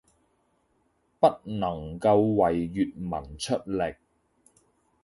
[1.19, 3.97] 不能夠為粵文出力